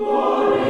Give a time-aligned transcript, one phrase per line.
[0.00, 0.69] Glory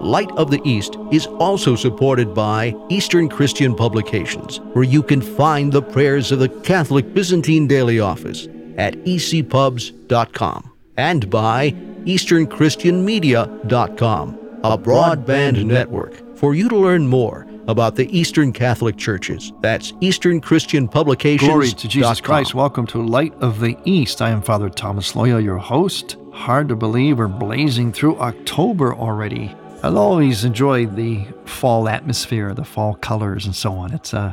[0.00, 5.72] Light of the East is also supported by Eastern Christian Publications, where you can find
[5.72, 11.70] the prayers of the Catholic Byzantine Daily Office at ecpubs.com and by
[12.04, 19.52] EasternChristianMedia.com, a broadband network for you to learn more about the Eastern Catholic Churches.
[19.60, 21.48] That's Eastern Christian Publications.
[21.48, 22.54] Glory to Jesus Christ.
[22.54, 24.22] Welcome to Light of the East.
[24.22, 26.16] I am Father Thomas Loya, your host.
[26.32, 29.54] Hard to believe we're blazing through October already.
[29.86, 33.92] I'll always enjoy the fall atmosphere, the fall colors, and so on.
[33.92, 34.32] It's uh,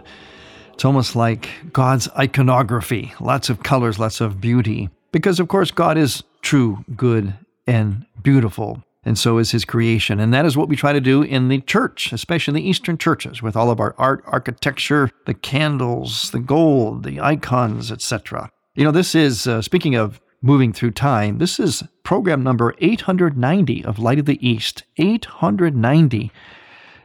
[0.74, 3.14] it's almost like God's iconography.
[3.20, 4.90] Lots of colors, lots of beauty.
[5.12, 7.36] Because of course, God is true, good,
[7.68, 10.20] and beautiful, and so is His creation.
[10.20, 12.98] And that is what we try to do in the church, especially in the Eastern
[12.98, 18.50] churches, with all of our art, architecture, the candles, the gold, the icons, etc.
[18.74, 21.40] You know, this is uh, speaking of moving through time.
[21.40, 24.84] This is program number 890 of Light of the East.
[24.98, 26.32] 890.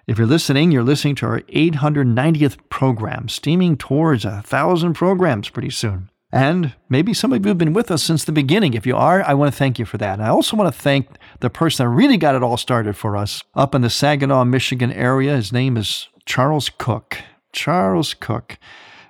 [0.09, 5.71] If you're listening, you're listening to our 890th program, steaming towards a thousand programs pretty
[5.71, 6.11] soon.
[6.33, 8.75] And maybe some of you have been with us since the beginning.
[8.75, 10.15] If you are, I want to thank you for that.
[10.15, 11.09] And I also want to thank
[11.41, 14.93] the person that really got it all started for us up in the Saginaw, Michigan
[14.93, 15.37] area.
[15.37, 17.19] His name is Charles Cook.
[17.53, 18.59] Charles Cook.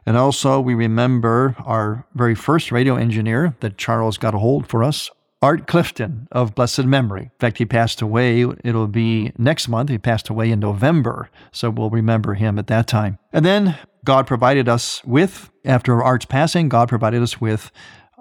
[0.09, 4.83] And also, we remember our very first radio engineer that Charles got a hold for
[4.83, 5.11] us,
[5.43, 7.25] Art Clifton of blessed memory.
[7.25, 8.47] In fact, he passed away.
[8.65, 9.91] It'll be next month.
[9.91, 11.29] He passed away in November.
[11.53, 13.19] So we'll remember him at that time.
[13.35, 17.71] And then God provided us with, after Art's passing, God provided us with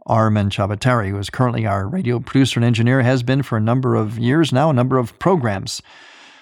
[0.07, 3.95] Armin Chavatari, who is currently our radio producer and engineer, has been for a number
[3.95, 5.81] of years now, a number of programs.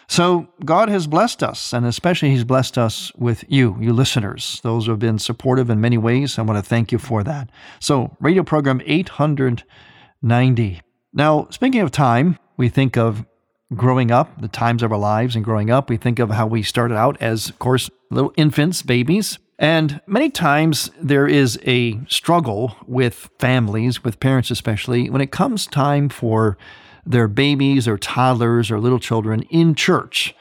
[0.08, 4.86] So God has blessed us, and especially He's blessed us with you, you listeners, those
[4.86, 6.38] who have been supportive in many ways.
[6.38, 7.50] I want to thank you for that.
[7.80, 10.82] So, radio program 890.
[11.14, 13.26] Now, speaking of time, we think of
[13.74, 15.90] growing up, the times of our lives and growing up.
[15.90, 19.40] We think of how we started out as, of course, little infants, babies.
[19.58, 25.66] And many times there is a struggle with families, with parents especially, when it comes
[25.66, 26.58] time for
[27.06, 30.36] their babies or toddlers or little children in church.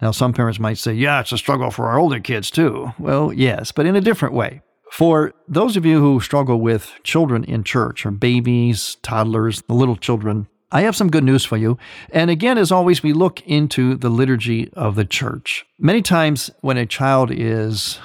[0.00, 2.92] Now, some parents might say, yeah, it's a struggle for our older kids too.
[2.98, 4.62] Well, yes, but in a different way.
[4.92, 9.96] For those of you who struggle with children in church or babies, toddlers, the little
[9.96, 11.78] children, I have some good news for you.
[12.10, 15.64] And again, as always, we look into the liturgy of the church.
[15.78, 17.98] Many times when a child is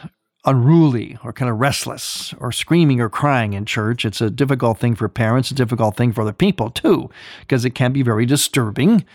[0.45, 4.05] unruly or kind of restless or screaming or crying in church.
[4.05, 7.09] It's a difficult thing for parents, a difficult thing for other people too,
[7.41, 9.05] because it can be very disturbing.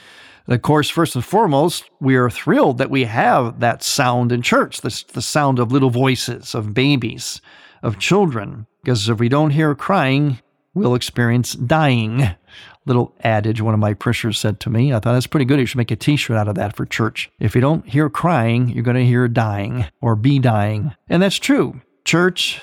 [0.46, 4.80] Of course, first and foremost, we are thrilled that we have that sound in church,
[4.80, 7.40] the, the sound of little voices, of babies,
[7.82, 10.38] of children, because if we don't hear crying,
[10.72, 12.36] we'll experience dying
[12.86, 14.92] little adage one of my parishioners said to me.
[14.92, 15.60] I thought that's pretty good.
[15.60, 17.30] You should make a t shirt out of that for church.
[17.38, 20.94] If you don't hear crying, you're going to hear dying or be dying.
[21.08, 21.80] And that's true.
[22.04, 22.60] Church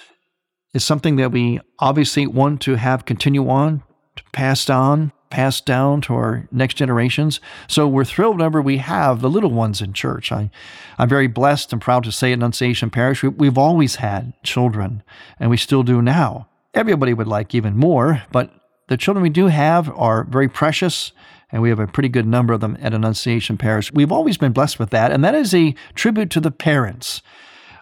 [0.74, 3.84] is something that we obviously want to have continue on,
[4.16, 7.40] to pass on, pass down to our next generations.
[7.68, 10.32] So we're thrilled whenever we have the little ones in church.
[10.32, 10.52] I,
[10.98, 15.04] I'm very blessed and proud to say at Annunciation Parish, we, we've always had children,
[15.40, 16.50] and we still do now.
[16.76, 18.52] Everybody would like even more, but
[18.88, 21.12] the children we do have are very precious,
[21.52, 23.92] and we have a pretty good number of them at Annunciation Parish.
[23.94, 27.22] We've always been blessed with that, and that is a tribute to the parents.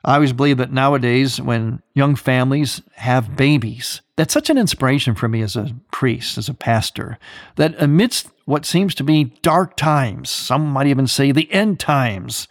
[0.03, 5.27] I always believe that nowadays, when young families have babies, that's such an inspiration for
[5.27, 7.19] me as a priest, as a pastor,
[7.56, 12.47] that amidst what seems to be dark times, some might even say the end times,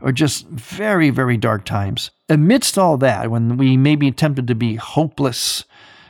[0.00, 2.10] are just very, very dark times.
[2.28, 5.64] Amidst all that, when we may be tempted to be hopeless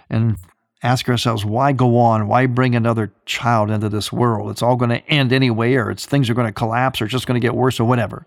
[0.09, 0.37] and
[0.83, 2.27] ask ourselves, why go on?
[2.27, 4.51] Why bring another child into this world?
[4.51, 7.13] It's all going to end anyway, or it's things are going to collapse, or it's
[7.13, 8.27] just going to get worse, or whatever.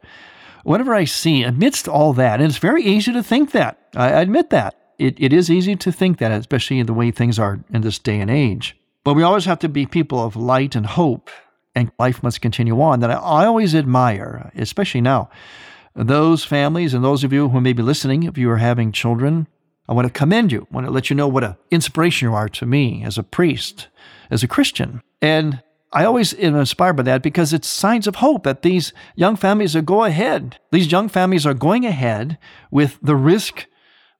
[0.63, 4.50] Whatever I see, amidst all that, and it's very easy to think that, I admit
[4.50, 4.75] that.
[4.98, 8.00] It, it is easy to think that, especially in the way things are in this
[8.00, 8.78] day and age.
[9.04, 11.30] But we always have to be people of light and hope,
[11.75, 13.02] and life must continue on.
[13.02, 15.30] That I, I always admire, especially now,
[15.94, 19.48] those families and those of you who may be listening, if you are having children,
[19.87, 20.67] I want to commend you.
[20.71, 23.23] I want to let you know what an inspiration you are to me as a
[23.23, 23.87] priest,
[24.31, 25.01] as a Christian.
[25.21, 25.61] And
[25.93, 29.75] I always am inspired by that because it's signs of hope that these young families
[29.75, 30.57] are go ahead.
[30.71, 32.37] These young families are going ahead
[32.69, 33.67] with the risk,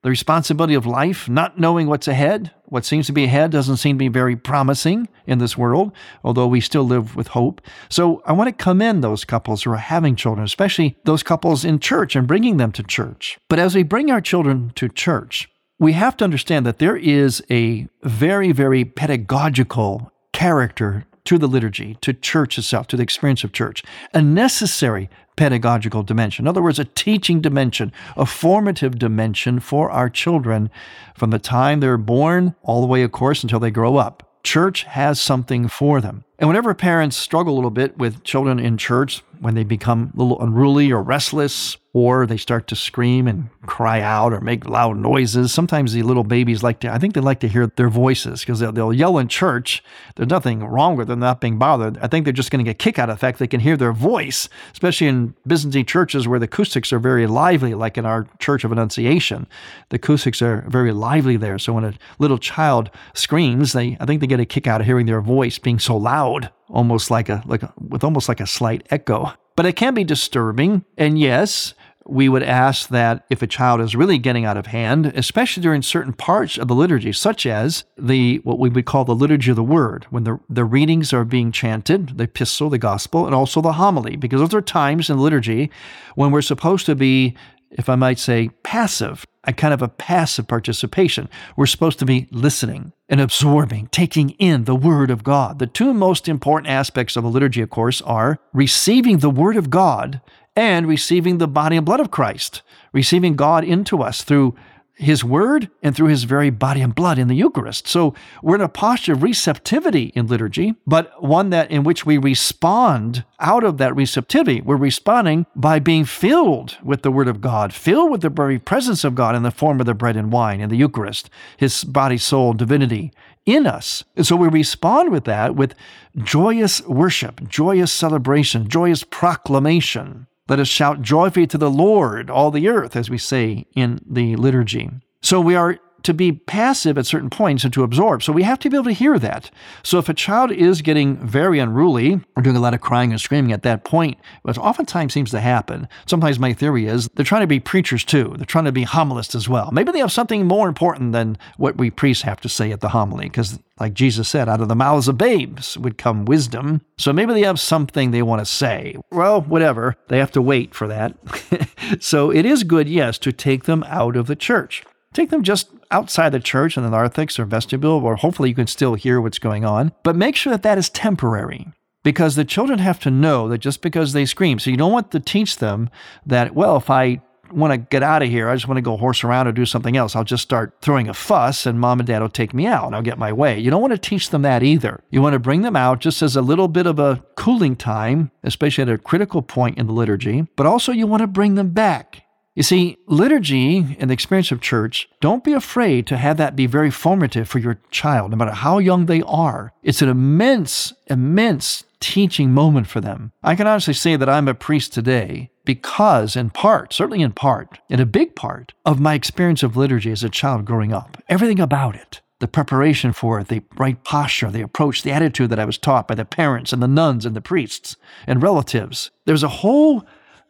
[0.04, 2.52] the responsibility of life, not knowing what's ahead.
[2.66, 5.92] What seems to be ahead doesn't seem to be very promising in this world,
[6.24, 7.60] although we still live with hope.
[7.90, 11.80] So I want to commend those couples who are having children, especially those couples in
[11.80, 13.38] church and bringing them to church.
[13.50, 15.50] But as we bring our children to church,
[15.80, 21.98] we have to understand that there is a very, very pedagogical character to the liturgy,
[22.02, 23.84] to church itself, to the experience of church,
[24.14, 26.44] a necessary pedagogical dimension.
[26.44, 30.70] In other words, a teaching dimension, a formative dimension for our children
[31.16, 34.42] from the time they're born all the way, of course, until they grow up.
[34.44, 36.25] Church has something for them.
[36.38, 40.22] And whenever parents struggle a little bit with children in church, when they become a
[40.22, 44.98] little unruly or restless, or they start to scream and cry out or make loud
[44.98, 45.54] noises.
[45.54, 48.60] Sometimes the little babies like to, I think they like to hear their voices because
[48.60, 49.82] they'll, they'll, yell in church.
[50.16, 51.98] There's nothing wrong with them not being bothered.
[52.00, 53.78] I think they're just going to get kick out of the fact they can hear
[53.78, 58.28] their voice, especially in Byzantine churches where the acoustics are very lively, like in our
[58.40, 59.48] Church of Annunciation.
[59.88, 61.58] The acoustics are very lively there.
[61.58, 64.88] So when a little child screams, they, I think they get a kick out of
[64.88, 68.48] hearing their voice being so loud almost like a like a, with almost like a
[68.48, 69.32] slight echo.
[69.56, 70.84] But it can be disturbing.
[70.98, 71.74] And yes,
[72.08, 75.82] we would ask that if a child is really getting out of hand, especially during
[75.82, 79.56] certain parts of the liturgy, such as the what we would call the liturgy of
[79.56, 83.62] the word, when the, the readings are being chanted, the epistle, the gospel, and also
[83.62, 85.72] the homily, because those are times in liturgy
[86.16, 87.36] when we're supposed to be,
[87.72, 91.30] if I might say, passive, a kind of a passive participation.
[91.56, 95.60] We're supposed to be listening and absorbing, taking in the Word of God.
[95.60, 99.70] The two most important aspects of a liturgy, of course, are receiving the Word of
[99.70, 100.22] God
[100.56, 102.62] and receiving the body and blood of Christ,
[102.94, 104.56] receiving God into us through
[104.96, 107.88] his word and through his very body and blood in the Eucharist.
[107.88, 112.18] So we're in a posture of receptivity in liturgy, but one that in which we
[112.18, 114.62] respond out of that receptivity.
[114.62, 119.04] We're responding by being filled with the word of God, filled with the very presence
[119.04, 122.18] of God in the form of the bread and wine in the Eucharist, his body,
[122.18, 123.12] soul, divinity
[123.46, 124.04] in us.
[124.16, 125.76] And so we respond with that with
[126.18, 130.28] joyous worship, joyous celebration, joyous proclamation.
[130.48, 134.36] Let us shout joyfully to the Lord, all the earth, as we say in the
[134.36, 134.92] liturgy.
[135.22, 138.24] So we are to be passive at certain points and to absorb.
[138.24, 139.52] So we have to be able to hear that.
[139.84, 143.20] So if a child is getting very unruly or doing a lot of crying and
[143.20, 147.42] screaming at that point, which oftentimes seems to happen, sometimes my theory is they're trying
[147.42, 148.34] to be preachers too.
[148.38, 149.72] They're trying to be homilists as well.
[149.72, 152.90] Maybe they have something more important than what we priests have to say at the
[152.90, 156.82] homily, because like Jesus said, out of the mouths of babes would come wisdom.
[156.98, 158.96] So maybe they have something they want to say.
[159.12, 159.96] Well, whatever.
[160.08, 161.18] They have to wait for that.
[162.00, 164.84] so it is good, yes, to take them out of the church.
[165.14, 168.68] Take them just outside the church in the narthex or vestibule, where hopefully you can
[168.68, 169.92] still hear what's going on.
[170.04, 171.68] But make sure that that is temporary
[172.04, 175.12] because the children have to know that just because they scream, so you don't want
[175.12, 175.90] to teach them
[176.26, 178.50] that, well, if I want to get out of here.
[178.50, 180.16] I just want to go horse around or do something else.
[180.16, 182.96] I'll just start throwing a fuss and mom and dad will take me out and
[182.96, 183.60] I'll get my way.
[183.60, 185.04] You don't want to teach them that either.
[185.10, 188.32] You want to bring them out just as a little bit of a cooling time,
[188.44, 191.70] especially at a critical point in the liturgy, but also you want to bring them
[191.70, 192.24] back.
[192.56, 196.68] You see, liturgy and the experience of church, don't be afraid to have that be
[196.68, 199.74] very formative for your child, no matter how young they are.
[199.84, 203.34] It's an immense, immense teaching moment for them.
[203.44, 207.80] I can honestly say that I'm a priest today because, in part, certainly in part,
[207.90, 211.22] in a big part, of my experience of liturgy as a child growing up.
[211.28, 215.60] Everything about it the preparation for it, the right posture, the approach, the attitude that
[215.60, 217.96] I was taught by the parents and the nuns and the priests
[218.28, 219.10] and relatives.
[219.24, 220.06] There's a whole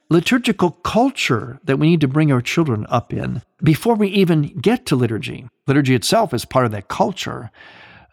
[0.09, 4.85] liturgical culture that we need to bring our children up in before we even get
[4.85, 5.47] to liturgy.
[5.67, 7.51] Liturgy itself is part of that culture,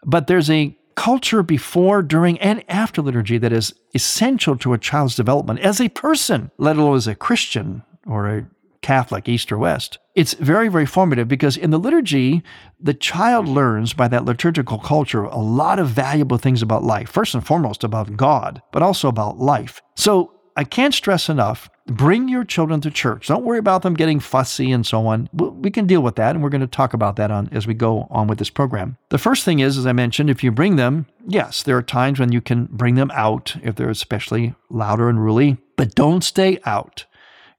[0.03, 5.15] but there's a culture before, during, and after liturgy that is essential to a child's
[5.15, 8.45] development as a person, let alone as a Christian or a
[8.81, 9.97] Catholic, East or West.
[10.13, 12.43] It's very, very formative because in the liturgy,
[12.79, 17.09] the child learns by that liturgical culture a lot of valuable things about life.
[17.09, 19.81] First and foremost, about God, but also about life.
[19.95, 23.27] So I can't stress enough bring your children to church.
[23.27, 25.29] Don't worry about them getting fussy and so on.
[25.33, 27.73] We can deal with that, and we're going to talk about that on as we
[27.73, 28.97] go on with this program.
[29.09, 32.19] The first thing is, as I mentioned, if you bring them, yes, there are times
[32.19, 36.59] when you can bring them out if they're especially louder and ruly, but don't stay
[36.65, 37.05] out.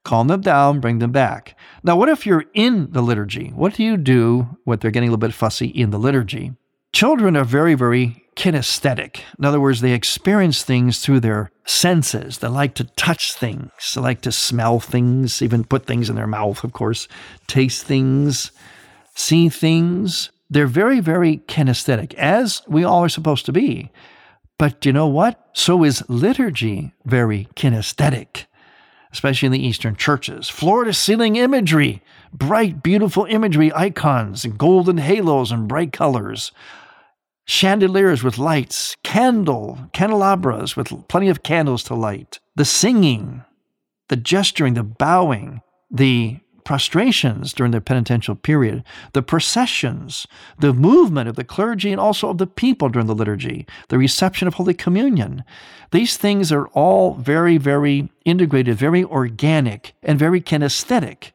[0.05, 1.57] Calm them down, bring them back.
[1.83, 3.49] Now, what if you're in the liturgy?
[3.49, 6.53] What do you do when they're getting a little bit fussy in the liturgy?
[6.93, 9.21] Children are very, very kinesthetic.
[9.39, 12.39] In other words, they experience things through their senses.
[12.39, 16.27] They like to touch things, they like to smell things, even put things in their
[16.27, 17.09] mouth, of course,
[17.47, 18.53] taste things,
[19.15, 20.31] see things.
[20.51, 23.91] They're very, very kinesthetic, as we all are supposed to be.
[24.59, 25.49] But you know what?
[25.55, 28.45] So is liturgy very kinesthetic,
[29.11, 30.49] especially in the Eastern churches.
[30.49, 36.53] Floor to ceiling imagery, bright, beautiful imagery, icons, and golden halos and bright colors
[37.47, 43.45] chandeliers with lights, candle, candelabras with plenty of candles to light, the singing,
[44.09, 45.61] the gesturing, the bowing,
[45.91, 48.83] the prostrations during the penitential period,
[49.13, 50.27] the processions,
[50.59, 54.49] the movement of the clergy and also of the people during the liturgy, the reception
[54.49, 55.45] of Holy Communion.
[55.93, 61.33] These things are all very, very integrated, very organic, and very kinesthetic.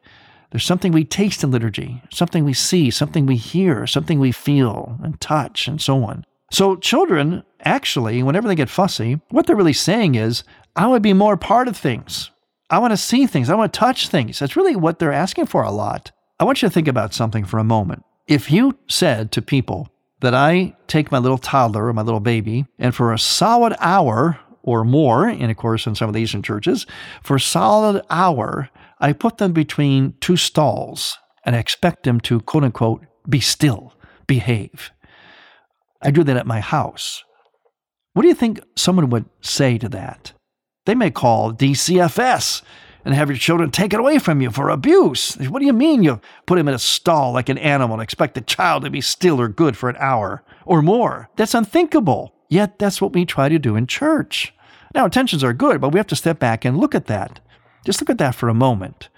[0.50, 4.98] There's something we taste in liturgy, something we see, something we hear, something we feel
[5.02, 6.24] and touch, and so on.
[6.50, 10.42] So, children, actually, whenever they get fussy, what they're really saying is,
[10.74, 12.30] I want to be more part of things.
[12.68, 13.48] I want to see things.
[13.48, 14.38] I want to touch things.
[14.38, 16.10] That's really what they're asking for a lot.
[16.40, 18.04] I want you to think about something for a moment.
[18.26, 19.88] If you said to people
[20.20, 24.38] that I take my little toddler or my little baby, and for a solid hour
[24.62, 26.86] or more, and of course, in some of the Eastern churches,
[27.22, 28.68] for a solid hour,
[29.00, 33.94] I put them between two stalls and I expect them to, quote unquote, be still,
[34.26, 34.90] behave.
[36.02, 37.24] I do that at my house.
[38.12, 40.32] What do you think someone would say to that?
[40.86, 42.62] They may call DCFS
[43.04, 45.36] and have your children taken away from you for abuse.
[45.36, 48.34] What do you mean you put him in a stall like an animal and expect
[48.34, 51.30] the child to be still or good for an hour or more?
[51.36, 52.34] That's unthinkable.
[52.48, 54.52] Yet that's what we try to do in church.
[54.94, 57.40] Now, intentions are good, but we have to step back and look at that.
[57.84, 59.08] Just look at that for a moment.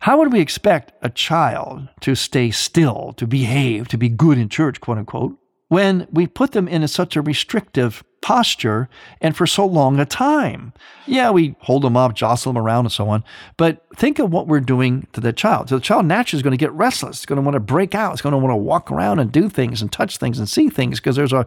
[0.00, 4.48] How would we expect a child to stay still, to behave, to be good in
[4.48, 5.36] church, quote unquote,
[5.68, 8.88] when we put them in such a restrictive posture
[9.20, 10.72] and for so long a time?
[11.06, 13.24] Yeah, we hold them up, jostle them around, and so on.
[13.58, 15.68] But think of what we're doing to the child.
[15.68, 17.18] So the child naturally is going to get restless.
[17.18, 18.12] It's going to want to break out.
[18.12, 20.70] It's going to want to walk around and do things and touch things and see
[20.70, 21.46] things because there's a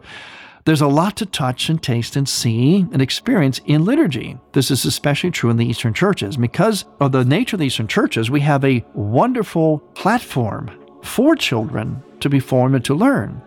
[0.64, 4.38] there's a lot to touch and taste and see and experience in liturgy.
[4.52, 6.36] This is especially true in the Eastern churches.
[6.36, 10.70] Because of the nature of the Eastern churches, we have a wonderful platform
[11.02, 13.42] for children to be formed and to learn,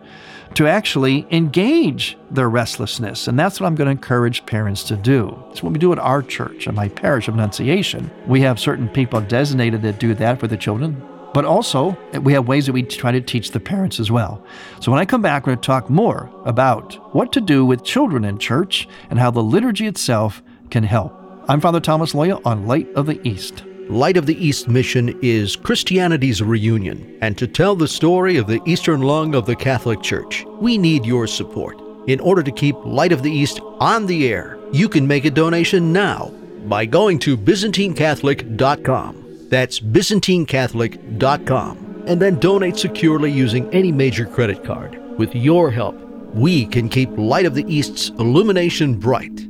[0.54, 3.26] to actually engage their restlessness.
[3.26, 5.42] And that's what I'm going to encourage parents to do.
[5.50, 8.12] It's what we do at our church, at my parish of Annunciation.
[8.28, 11.02] We have certain people designated that do that for the children.
[11.38, 14.44] But also, we have ways that we try to teach the parents as well.
[14.80, 17.84] So when I come back, we're going to talk more about what to do with
[17.84, 21.14] children in church and how the liturgy itself can help.
[21.48, 23.62] I'm Father Thomas Loya on Light of the East.
[23.88, 28.60] Light of the East mission is Christianity's reunion, and to tell the story of the
[28.66, 31.80] Eastern lung of the Catholic Church, we need your support.
[32.08, 35.30] In order to keep Light of the East on the air, you can make a
[35.30, 36.32] donation now
[36.66, 39.27] by going to ByzantineCatholic.com.
[39.48, 42.04] That's ByzantineCatholic.com.
[42.06, 44.98] And then donate securely using any major credit card.
[45.18, 45.94] With your help,
[46.34, 49.46] we can keep Light of the East's illumination bright.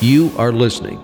[0.00, 1.03] You are listening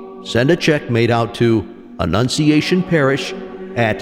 [0.23, 1.67] Send a check made out to
[1.99, 3.33] Annunciation Parish
[3.75, 4.01] at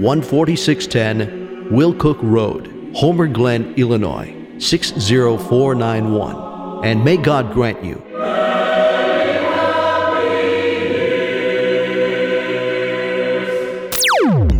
[0.00, 6.84] 14610 Wilcook Road, Homer Glen, Illinois 60491.
[6.84, 8.02] And may God grant you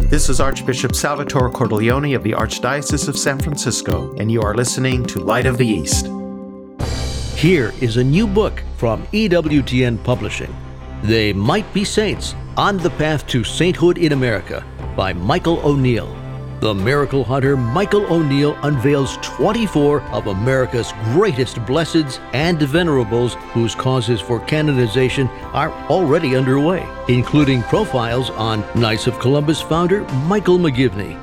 [0.08, 5.04] This is Archbishop Salvatore Cordileone of the Archdiocese of San Francisco, and you are listening
[5.06, 6.06] to Light of the East.
[7.36, 10.54] Here is a new book from EWTN Publishing
[11.06, 16.12] They Might Be Saints On the Path to Sainthood in America by Michael O'Neill.
[16.58, 24.20] The miracle hunter Michael O'Neill unveils 24 of America's greatest blesseds and venerables whose causes
[24.20, 31.16] for canonization are already underway, including profiles on Knights of Columbus founder Michael McGivney,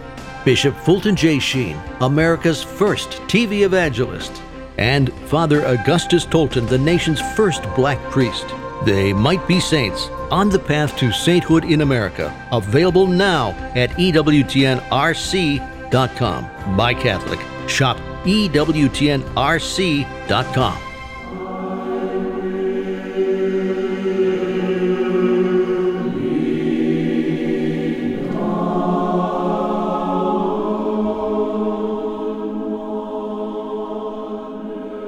[0.46, 1.40] Bishop Fulton J.
[1.40, 4.32] Sheen, America's first TV evangelist,
[4.78, 8.46] and Father Augustus Tolton, the nation's first black priest.
[8.86, 12.32] They Might Be Saints On the Path to Sainthood in America.
[12.52, 16.78] Available now at EWTNRC.com.
[16.78, 17.40] By Catholic.
[17.70, 20.80] Shop EWTNRC.com.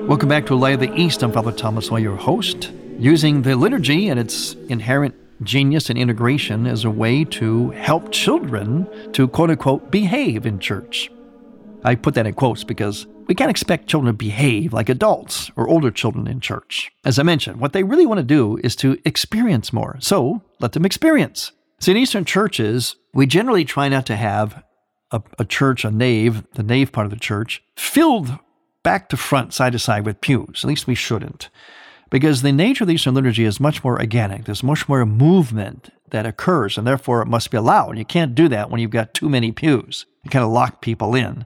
[0.07, 1.23] Welcome back to Light of the East.
[1.23, 6.65] I'm Father Thomas Loya, your host using the liturgy and its inherent genius and integration
[6.65, 11.11] as a way to help children to quote unquote behave in church.
[11.83, 15.67] I put that in quotes because we can't expect children to behave like adults or
[15.67, 16.91] older children in church.
[17.03, 19.97] As I mentioned, what they really want to do is to experience more.
[19.99, 21.51] So let them experience.
[21.79, 24.63] See, in Eastern churches, we generally try not to have
[25.11, 28.39] a, a church, a nave, the nave part of the church, filled
[28.83, 30.61] back to front, side to side with pews.
[30.63, 31.49] At least we shouldn't
[32.09, 34.45] because the nature of the Eastern liturgy is much more organic.
[34.45, 37.97] There's much more movement that occurs, and therefore it must be allowed.
[37.97, 40.05] You can't do that when you've got too many pews.
[40.23, 41.45] You kind of lock people in.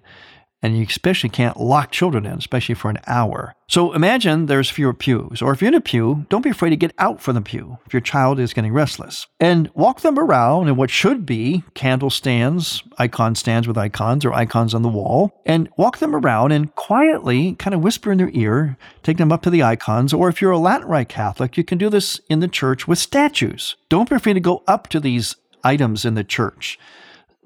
[0.62, 3.56] And you especially can't lock children in, especially for an hour.
[3.70, 5.42] So imagine there's fewer pews.
[5.42, 7.78] Or if you're in a pew, don't be afraid to get out from the pew
[7.86, 9.28] if your child is getting restless.
[9.40, 14.34] And walk them around in what should be candle stands, icon stands with icons or
[14.34, 18.32] icons on the wall, and walk them around and quietly kind of whisper in their
[18.34, 20.14] ear, take them up to the icons.
[20.14, 23.00] Or if you're a Latin Rite Catholic, you can do this in the church with
[23.00, 23.78] statues.
[23.88, 26.78] Don't be afraid to go up to these items in the church,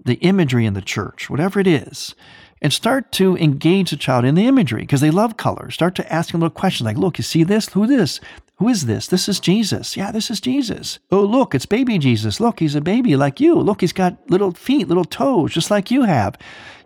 [0.03, 2.15] the imagery in the church, whatever it is
[2.63, 5.69] and start to engage the child in the imagery because they love color.
[5.69, 7.67] Start to ask them little questions like, look, you see this?
[7.69, 8.21] Who this?
[8.55, 9.07] Who is this?
[9.07, 9.97] This is Jesus.
[9.97, 10.99] Yeah, this is Jesus.
[11.11, 12.39] Oh, look, it's baby Jesus.
[12.39, 13.55] Look, he's a baby like you.
[13.55, 16.37] Look, he's got little feet, little toes, just like you have.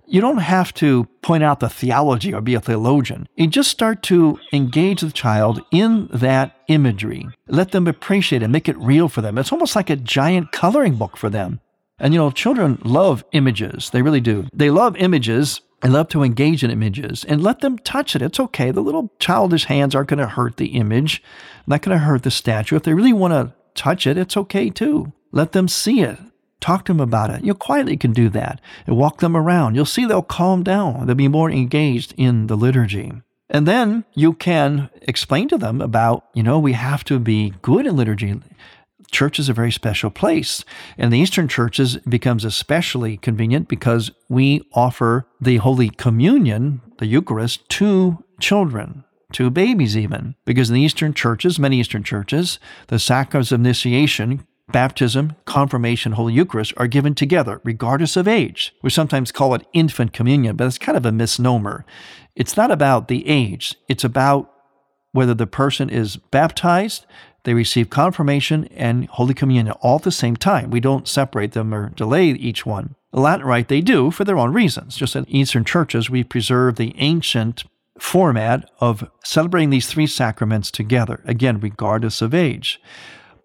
[0.09, 3.27] You don't have to point out the theology or be a theologian.
[3.35, 7.27] You just start to engage the child in that imagery.
[7.47, 9.37] Let them appreciate it, make it real for them.
[9.37, 11.59] It's almost like a giant coloring book for them.
[11.99, 13.89] And you know, children love images.
[13.89, 14.47] They really do.
[14.53, 18.21] They love images I love to engage in images and let them touch it.
[18.21, 18.71] It's okay.
[18.71, 21.21] The little childish hands aren't going to hurt the image,
[21.67, 22.75] not going to hurt the statue.
[22.75, 25.13] If they really want to touch it, it's okay too.
[25.31, 26.17] Let them see it.
[26.59, 27.43] Talk to them about it.
[27.43, 29.75] You quietly can do that and walk them around.
[29.75, 31.05] You'll see they'll calm down.
[31.05, 33.11] They'll be more engaged in the liturgy.
[33.49, 37.85] And then you can explain to them about, you know, we have to be good
[37.85, 38.41] in liturgy
[39.11, 40.63] church is a very special place.
[40.97, 47.67] And the Eastern churches becomes especially convenient because we offer the Holy Communion, the Eucharist,
[47.69, 50.35] to children, to babies even.
[50.45, 56.33] Because in the Eastern churches, many Eastern churches, the sacraments of initiation, baptism, confirmation, Holy
[56.33, 58.73] Eucharist are given together, regardless of age.
[58.81, 61.85] We sometimes call it infant communion, but it's kind of a misnomer.
[62.35, 64.51] It's not about the age, it's about
[65.11, 67.05] whether the person is baptized
[67.47, 70.69] they receive confirmation and Holy Communion all at the same time.
[70.69, 72.95] We don't separate them or delay each one.
[73.13, 74.97] The Latin Rite, they do for their own reasons.
[74.97, 77.63] Just in Eastern churches, we preserve the ancient
[77.97, 82.81] format of celebrating these three sacraments together, again, regardless of age.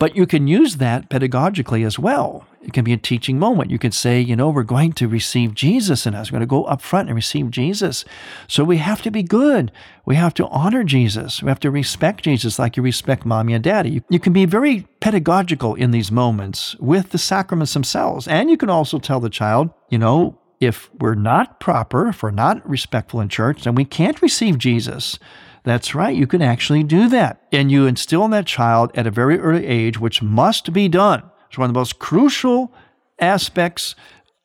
[0.02, 2.44] But you can use that pedagogically as well.
[2.60, 3.70] It can be a teaching moment.
[3.70, 6.32] You can say, you know, we're going to receive Jesus in us.
[6.32, 8.04] We're going to go up front and receive Jesus.
[8.48, 9.70] So we have to be good.
[10.04, 11.40] We have to honor Jesus.
[11.40, 14.02] We have to respect Jesus like you respect mommy and daddy.
[14.08, 18.26] You, can be very pedagogical in these moments with the sacraments themselves.
[18.26, 22.32] And you can also tell the child, you know, if we're not proper, if we're
[22.32, 25.20] not respectful in church, then we can't receive Jesus.
[25.64, 27.42] That's right, you can actually do that.
[27.52, 31.22] And you instill in that child at a very early age, which must be done.
[31.48, 32.72] It's one of the most crucial
[33.18, 33.94] aspects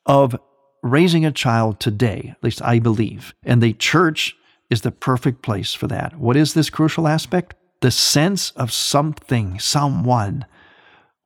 [0.06, 0.38] of
[0.82, 3.34] raising a child today, at least I believe.
[3.42, 4.36] And the church
[4.70, 6.18] is the perfect place for that.
[6.18, 7.54] What is this crucial aspect?
[7.80, 10.46] The sense of something, someone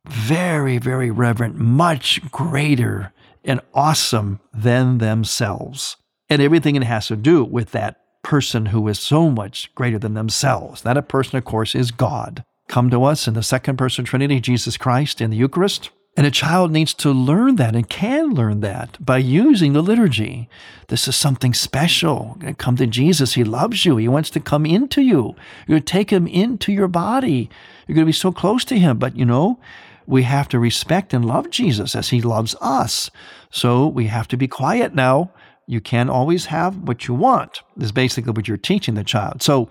[0.07, 3.13] very, very reverent, much greater
[3.45, 5.97] and awesome than themselves.
[6.29, 10.15] And everything it has to do with that person who is so much greater than
[10.15, 10.83] themselves.
[10.83, 12.45] That a person, of course, is God.
[12.69, 15.91] Come to us in the second person Trinity, Jesus Christ, in the Eucharist.
[16.15, 20.49] And a child needs to learn that and can learn that by using the liturgy.
[20.89, 22.39] This is something special.
[22.59, 23.33] Come to Jesus.
[23.33, 23.97] He loves you.
[23.97, 25.35] He wants to come into you.
[25.67, 27.49] You're going to take him into your body.
[27.87, 28.99] You're going to be so close to him.
[28.99, 29.59] But you know,
[30.07, 33.11] we have to respect and love Jesus as he loves us.
[33.51, 35.31] So we have to be quiet now.
[35.67, 39.43] You can't always have what you want, is basically what you're teaching the child.
[39.43, 39.69] So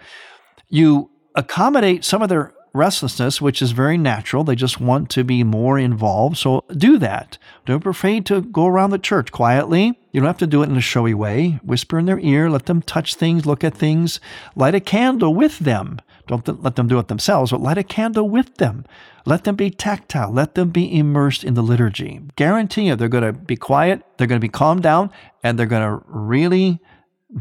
[0.69, 4.43] you accommodate some of their restlessness, which is very natural.
[4.43, 6.37] They just want to be more involved.
[6.37, 7.37] So do that.
[7.65, 9.99] Don't be afraid to go around the church quietly.
[10.11, 11.59] You don't have to do it in a showy way.
[11.63, 14.19] Whisper in their ear, let them touch things, look at things,
[14.55, 15.99] light a candle with them.
[16.27, 18.85] Don't let them do it themselves, but light a candle with them.
[19.25, 20.31] Let them be tactile.
[20.31, 22.21] Let them be immersed in the liturgy.
[22.35, 25.11] Guarantee you, they're going to be quiet, they're going to be calmed down,
[25.43, 26.79] and they're going to really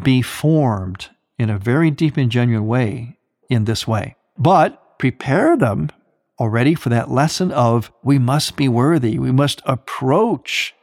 [0.02, 4.16] be formed in a very deep and genuine way in this way.
[4.38, 5.90] But prepare them
[6.38, 10.74] already for that lesson of we must be worthy, we must approach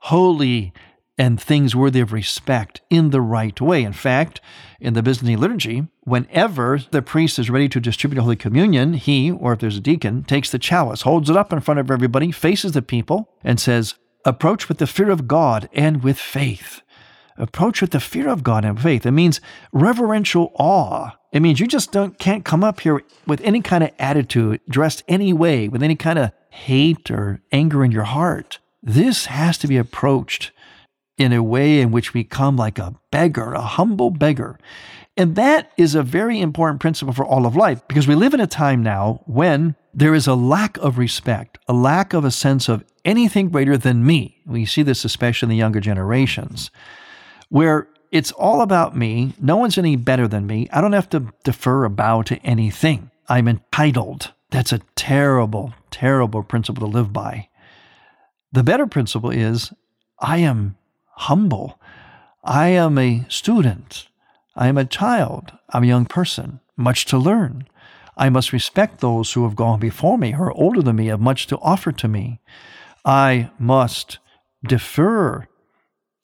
[0.00, 0.72] holy
[1.18, 3.82] and things worthy of respect in the right way.
[3.82, 4.40] In fact,
[4.80, 9.52] in the Byzantine liturgy, whenever the priest is ready to distribute Holy Communion, he, or
[9.52, 12.72] if there's a deacon, takes the chalice, holds it up in front of everybody, faces
[12.72, 13.94] the people, and says,
[14.24, 16.80] Approach with the fear of God and with faith.
[17.36, 19.04] Approach with the fear of God and faith.
[19.04, 19.40] It means
[19.72, 23.90] reverential awe it means you just don't can't come up here with any kind of
[23.98, 28.58] attitude, dressed any way, with any kind of hate or anger in your heart.
[28.82, 30.51] This has to be approached
[31.22, 34.58] in a way in which we come like a beggar, a humble beggar.
[35.16, 38.40] And that is a very important principle for all of life because we live in
[38.40, 42.68] a time now when there is a lack of respect, a lack of a sense
[42.68, 44.38] of anything greater than me.
[44.46, 46.70] We see this especially in the younger generations,
[47.50, 49.34] where it's all about me.
[49.38, 50.68] No one's any better than me.
[50.72, 53.10] I don't have to defer or bow to anything.
[53.28, 54.32] I'm entitled.
[54.50, 57.48] That's a terrible, terrible principle to live by.
[58.52, 59.72] The better principle is
[60.18, 60.76] I am
[61.12, 61.78] humble.
[62.44, 64.08] I am a student.
[64.56, 65.52] I am a child.
[65.70, 67.66] I'm a young person, much to learn.
[68.16, 71.20] I must respect those who have gone before me, who are older than me, have
[71.20, 72.40] much to offer to me.
[73.04, 74.18] I must
[74.66, 75.48] defer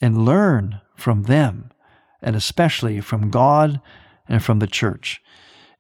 [0.01, 1.71] and learn from them
[2.21, 3.81] and especially from God
[4.29, 5.23] and from the church.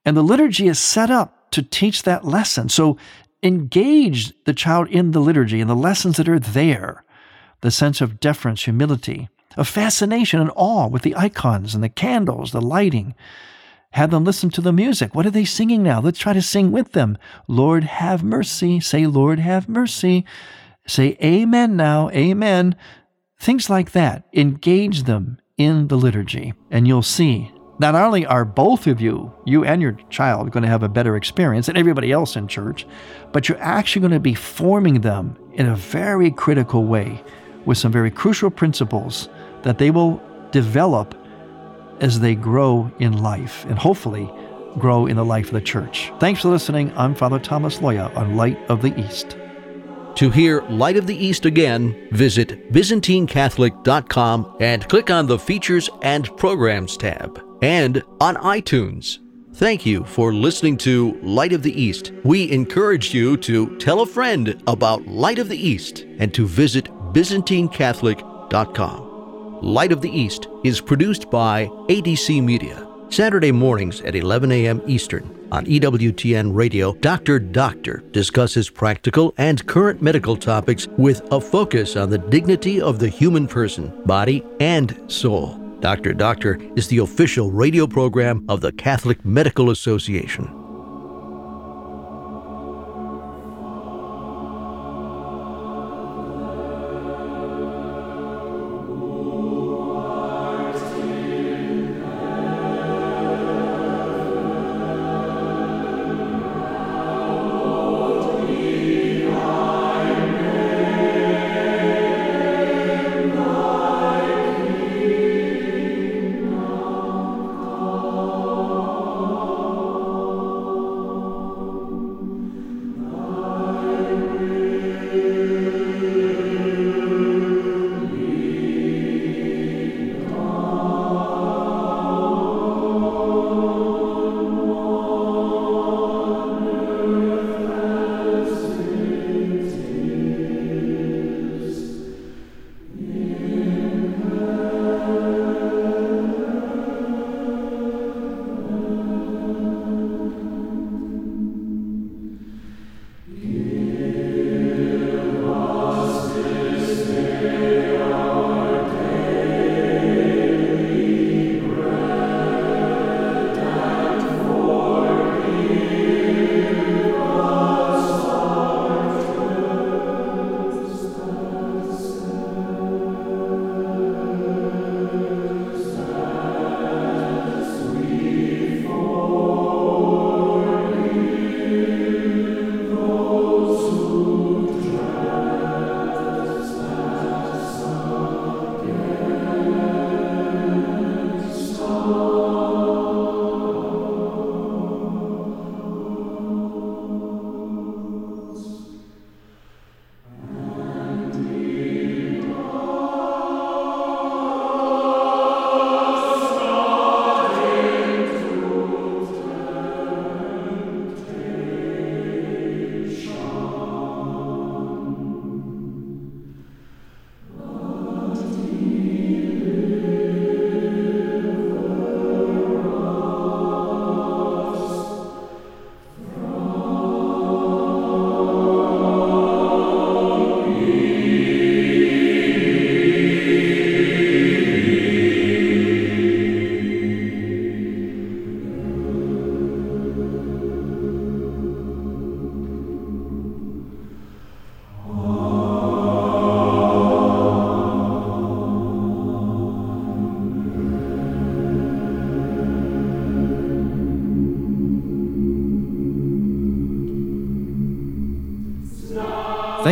[0.04, 2.68] And the liturgy is set up to teach that lesson.
[2.68, 2.96] So
[3.42, 7.04] engage the child in the liturgy and the lessons that are there
[7.60, 12.52] the sense of deference, humility, of fascination and awe with the icons and the candles,
[12.52, 13.14] the lighting.
[13.92, 15.14] Have them listen to the music.
[15.14, 16.00] What are they singing now?
[16.00, 17.18] Let's try to sing with them.
[17.48, 18.80] Lord, have mercy.
[18.80, 20.24] Say, Lord, have mercy.
[20.86, 22.10] Say, Amen now.
[22.10, 22.76] Amen.
[23.40, 24.24] Things like that.
[24.32, 29.64] Engage them in the liturgy, and you'll see not only are both of you, you
[29.64, 32.86] and your child, going to have a better experience than everybody else in church,
[33.32, 37.22] but you're actually going to be forming them in a very critical way
[37.64, 39.28] with some very crucial principles
[39.62, 41.14] that they will develop
[42.00, 44.30] as they grow in life and hopefully
[44.78, 46.12] grow in the life of the church.
[46.20, 46.92] Thanks for listening.
[46.96, 49.36] I'm Father Thomas Loya on Light of the East.
[50.16, 56.36] To hear Light of the East again, visit ByzantineCatholic.com and click on the Features and
[56.36, 59.20] Programs tab, and on iTunes.
[59.54, 62.12] Thank you for listening to Light of the East.
[62.24, 66.88] We encourage you to tell a friend about Light of the East and to visit
[67.12, 69.62] ByzantineCatholic.com.
[69.62, 72.88] Light of the East is produced by ADC Media.
[73.10, 74.82] Saturday mornings at 11 a.m.
[74.86, 75.34] Eastern.
[75.50, 77.38] On EWTN Radio, Dr.
[77.38, 83.08] Doctor discusses practical and current medical topics with a focus on the dignity of the
[83.08, 85.56] human person, body, and soul.
[85.80, 86.12] Dr.
[86.12, 90.67] Doctor is the official radio program of the Catholic Medical Association.